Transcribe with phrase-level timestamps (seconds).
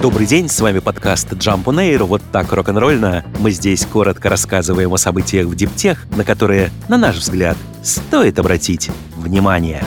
[0.00, 3.24] Добрый день, с вами подкаст Jump on Air, вот так рок-н-ролльно.
[3.40, 8.92] Мы здесь коротко рассказываем о событиях в диптех, на которые, на наш взгляд, стоит обратить
[9.16, 9.82] внимание.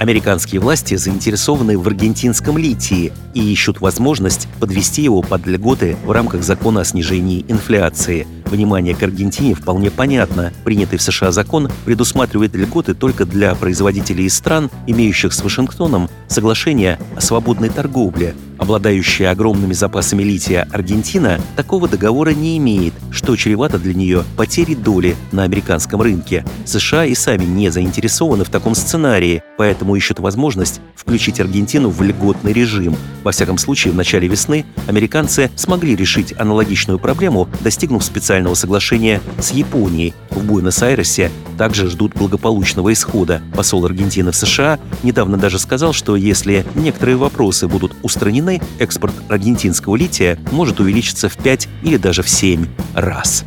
[0.00, 6.42] Американские власти заинтересованы в аргентинском литии и ищут возможность подвести его под льготы в рамках
[6.42, 10.52] закона о снижении инфляции– Внимание к Аргентине вполне понятно.
[10.64, 16.98] Принятый в США закон предусматривает льготы только для производителей из стран, имеющих с Вашингтоном соглашение
[17.16, 18.34] о свободной торговле.
[18.60, 25.16] Обладающая огромными запасами лития Аргентина такого договора не имеет, что чревато для нее потерей доли
[25.32, 26.44] на американском рынке.
[26.66, 32.52] США и сами не заинтересованы в таком сценарии, поэтому ищут возможность включить Аргентину в льготный
[32.52, 32.96] режим.
[33.24, 39.52] Во всяком случае, в начале весны американцы смогли решить аналогичную проблему, достигнув специального соглашения с
[39.52, 40.12] Японией.
[40.30, 43.40] В Буэнос-Айресе также ждут благополучного исхода.
[43.54, 49.96] Посол Аргентины в США недавно даже сказал, что если некоторые вопросы будут устранены, экспорт аргентинского
[49.96, 53.44] лития может увеличиться в 5 или даже в 7 раз.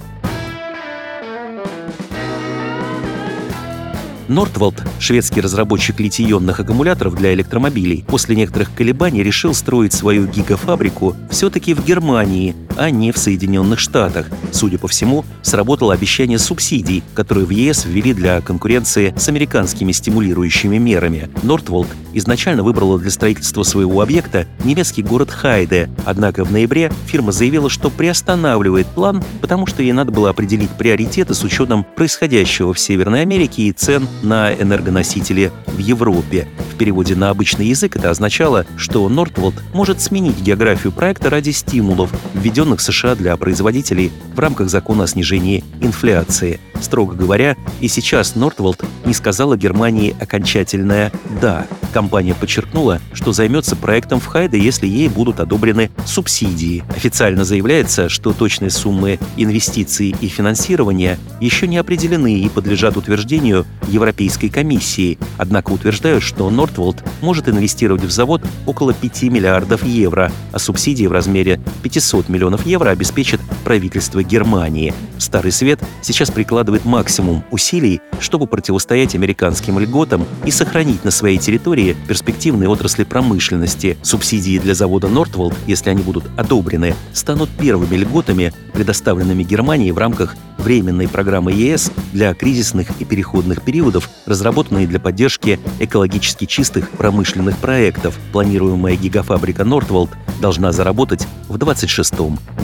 [4.28, 11.74] Нортвалд, шведский разработчик литий-ионных аккумуляторов для электромобилей, после некоторых колебаний решил строить свою гигафабрику все-таки
[11.74, 14.28] в Германии, а не в Соединенных Штатах.
[14.52, 20.78] Судя по всему, сработало обещание субсидий, которые в ЕС ввели для конкуренции с американскими стимулирующими
[20.78, 21.30] мерами.
[21.44, 27.70] Нортволд изначально выбрала для строительства своего объекта немецкий город Хайде, однако в ноябре фирма заявила,
[27.70, 33.22] что приостанавливает план, потому что ей надо было определить приоритеты с учетом происходящего в Северной
[33.22, 36.48] Америке и цен на энергоносители в Европе.
[36.84, 42.82] Переводе на обычный язык это означало, что Нортволд может сменить географию проекта ради стимулов, введенных
[42.82, 46.60] США для производителей в рамках закона о снижении инфляции.
[46.82, 51.66] Строго говоря, и сейчас Нортволд не сказала Германии окончательное «да».
[51.94, 56.84] Компания подчеркнула, что займется проектом в Хайде, если ей будут одобрены субсидии.
[56.90, 64.50] Официально заявляется, что точные суммы инвестиций и финансирования еще не определены и подлежат утверждению Европейской
[64.50, 65.20] комиссии.
[65.38, 71.12] Однако утверждают, что Нортволд может инвестировать в завод около 5 миллиардов евро, а субсидии в
[71.12, 74.92] размере 500 миллионов евро обеспечит правительство Германии.
[75.20, 81.96] Старый Свет сейчас прикладывает максимум усилий, чтобы противостоять американским льготам и сохранить на своей территории
[82.08, 83.96] перспективные отрасли промышленности.
[84.02, 90.36] Субсидии для завода Нортволд, если они будут одобрены, станут первыми льготами, предоставленными Германии в рамках
[90.58, 98.16] временной программы ЕС для кризисных и переходных периодов, разработанной для поддержки экологически чистых промышленных проектов.
[98.32, 102.14] Планируемая гигафабрика Нортволд должна заработать в 2026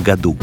[0.06, 0.38] году.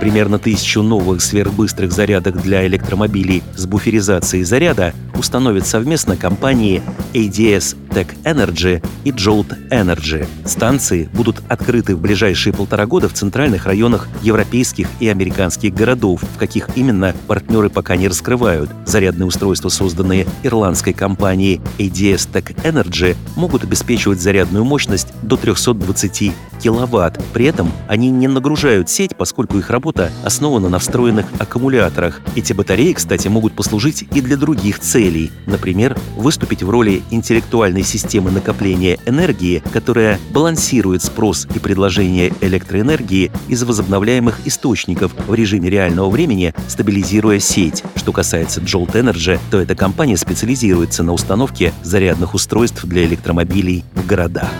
[0.00, 6.82] Примерно тысячу новых сверхбыстрых зарядок для электромобилей с буферизацией заряда установят совместно компании
[7.12, 10.26] ADS Tech Energy и Jolt Energy.
[10.44, 16.38] Станции будут открыты в ближайшие полтора года в центральных районах европейских и американских городов, в
[16.38, 18.70] каких именно партнеры пока не раскрывают.
[18.84, 27.22] Зарядные устройства, созданные ирландской компанией ADS Tech Energy, могут обеспечивать зарядную мощность до 320 киловатт.
[27.32, 32.20] При этом они не нагружают сеть, поскольку их работа основана на встроенных аккумуляторах.
[32.34, 35.05] Эти батареи, кстати, могут послужить и для других целей.
[35.46, 43.62] Например, выступить в роли интеллектуальной системы накопления энергии, которая балансирует спрос и предложение электроэнергии из
[43.62, 47.82] возобновляемых источников в режиме реального времени, стабилизируя сеть.
[47.94, 54.06] Что касается Jolt Energy, то эта компания специализируется на установке зарядных устройств для электромобилей в
[54.06, 54.50] городах.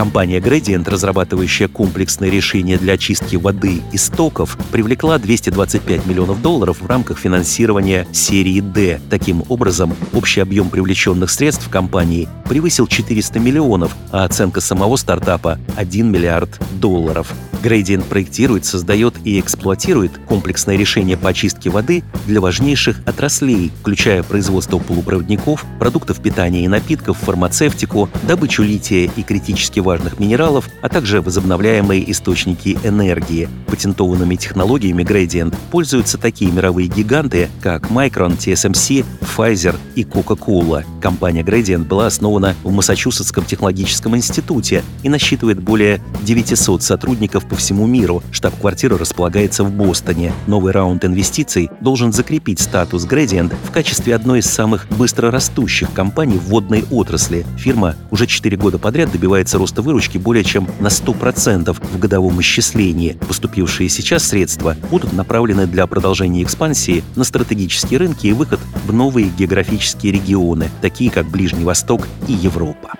[0.00, 6.86] Компания Gradient, разрабатывающая комплексное решение для очистки воды и стоков, привлекла 225 миллионов долларов в
[6.86, 8.98] рамках финансирования серии D.
[9.10, 16.10] Таким образом, общий объем привлеченных средств компании превысил 400 миллионов, а оценка самого стартапа– 1
[16.10, 17.34] миллиард долларов.
[17.62, 24.78] Gradient проектирует, создает и эксплуатирует комплексное решение по очистке воды для важнейших отраслей, включая производство
[24.78, 32.08] полупроводников, продуктов питания и напитков, фармацевтику, добычу лития и критически важных минералов, а также возобновляемые
[32.12, 33.48] источники энергии.
[33.66, 40.84] Патентованными технологиями Gradient пользуются такие мировые гиганты, как Micron, TSMC, Pfizer и Coca-Cola.
[41.00, 47.88] Компания Gradient была основана в Массачусетском технологическом институте и насчитывает более 900 сотрудников по всему
[47.88, 48.22] миру.
[48.30, 50.32] Штаб-квартира располагается в Бостоне.
[50.46, 56.38] Новый раунд инвестиций должен закрепить статус Gradient в качестве одной из самых быстро растущих компаний
[56.38, 57.44] в водной отрасли.
[57.58, 63.16] Фирма уже 4 года подряд добивается роста выручки более чем на 100% в годовом исчислении.
[63.26, 69.28] Поступившие сейчас средства будут направлены для продолжения экспансии на стратегические рынки и выход в новые
[69.28, 72.99] географические регионы, такие как Ближний Восток и Европа.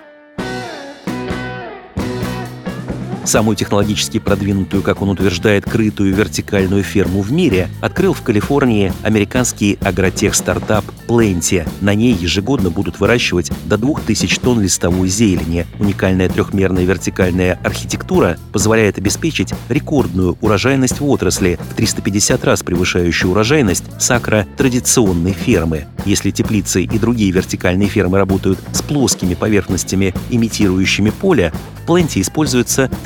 [3.23, 9.77] Самую технологически продвинутую, как он утверждает, крытую вертикальную ферму в мире открыл в Калифорнии американский
[9.81, 11.67] агротех-стартап Plenty.
[11.81, 15.67] На ней ежегодно будут выращивать до 2000 тонн листовой зелени.
[15.79, 23.83] Уникальная трехмерная вертикальная архитектура позволяет обеспечить рекордную урожайность в отрасли, в 350 раз превышающую урожайность
[23.99, 25.85] сакра традиционной фермы.
[26.05, 31.53] Если теплицы и другие вертикальные фермы работают с плоскими поверхностями, имитирующими поле,
[31.85, 32.23] в Plenty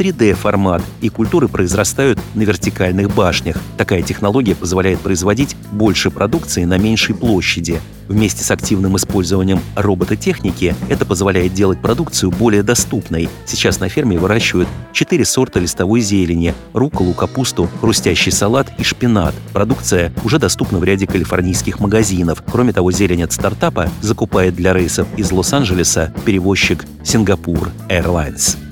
[0.06, 3.58] используется 3D-формат, и культуры произрастают на вертикальных башнях.
[3.78, 7.82] Такая технология позволяет производить больше продукции на меньшей площади.
[8.08, 13.30] Вместе с активным использованием робототехники это позволяет делать продукцию более доступной.
[13.46, 19.34] Сейчас на ферме выращивают 4 сорта листовой зелени– руколу, капусту, хрустящий салат и шпинат.
[19.54, 22.44] Продукция уже доступна в ряде калифорнийских магазинов.
[22.46, 28.65] Кроме того, зелень от стартапа закупает для рейсов из Лос-Анджелеса перевозчик Сингапур Airlines.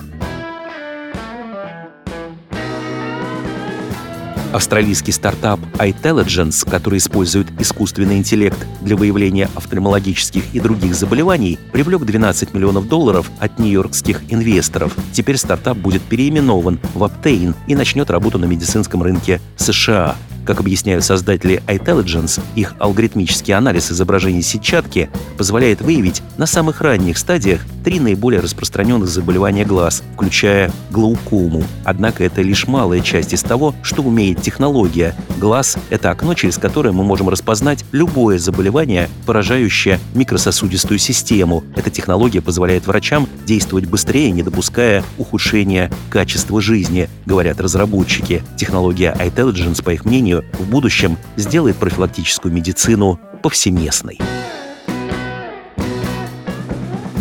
[4.54, 12.54] Австралийский стартап iTelligence, который использует искусственный интеллект для выявления офтальмологических и других заболеваний, привлек 12
[12.54, 14.96] миллионов долларов от нью-йоркских инвесторов.
[15.12, 20.16] Теперь стартап будет переименован в Aptain и начнет работу на медицинском рынке США.
[20.46, 27.62] Как объясняют создатели iTelligence, их алгоритмический анализ изображений сетчатки позволяет выявить на самых ранних стадиях
[27.84, 31.64] три наиболее распространенных заболевания глаз, включая глаукому.
[31.84, 35.16] Однако это лишь малая часть из того, что умеет технология.
[35.38, 41.64] Глаз— это окно, через которое мы можем распознать любое заболевание, поражающее микрососудистую систему.
[41.76, 48.44] Эта технология позволяет врачам действовать быстрее, не допуская ухудшения качества жизни, говорят разработчики.
[48.58, 54.20] Технология iTelligence, по их мнению, сожалению, в будущем сделает профилактическую медицину повсеместной.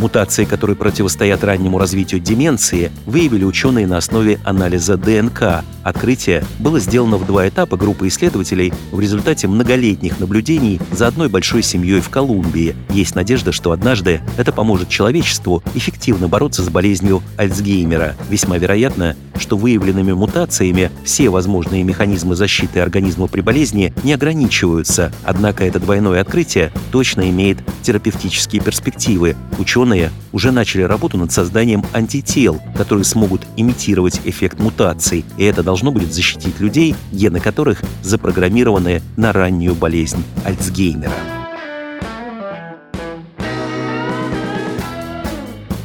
[0.03, 5.63] Мутации, которые противостоят раннему развитию деменции, выявили ученые на основе анализа ДНК.
[5.85, 11.63] Открытие было сделано в два этапа группы исследователей в результате многолетних наблюдений за одной большой
[11.63, 12.75] семьей в Колумбии.
[12.91, 18.17] Есть надежда, что однажды это поможет человечеству эффективно бороться с болезнью Альцгеймера.
[18.29, 25.13] Весьма вероятно, что выявленными мутациями все возможные механизмы защиты организма при болезни не ограничиваются.
[25.25, 29.37] Однако это двойное открытие точно имеет терапевтические перспективы.
[29.59, 29.92] Ученые
[30.33, 36.12] уже начали работу над созданием антител, которые смогут имитировать эффект мутаций, и это должно будет
[36.12, 41.12] защитить людей, гены которых запрограммированы на раннюю болезнь Альцгеймера.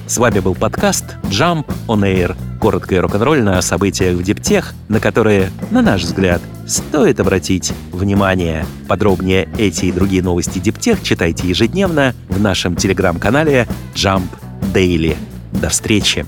[0.07, 2.35] С вами был подкаст Jump on Air.
[2.59, 8.65] Коротко и рок-н-ролльно о событиях в Диптех, на которые, на наш взгляд, стоит обратить внимание.
[8.88, 14.27] Подробнее эти и другие новости Диптех читайте ежедневно в нашем телеграм-канале Jump
[14.74, 15.15] Daily.
[15.51, 16.25] До встречи!